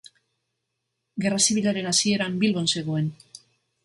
[1.25, 3.11] Gerra Zibilaren hasieran Bilbon zegoen.